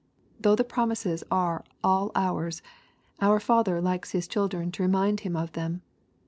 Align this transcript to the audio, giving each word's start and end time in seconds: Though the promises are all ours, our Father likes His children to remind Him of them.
Though 0.39 0.55
the 0.55 0.63
promises 0.63 1.23
are 1.29 1.63
all 1.83 2.11
ours, 2.15 2.63
our 3.21 3.39
Father 3.39 3.79
likes 3.79 4.13
His 4.13 4.27
children 4.27 4.71
to 4.71 4.81
remind 4.81 5.19
Him 5.19 5.35
of 5.35 5.51
them. 5.51 5.83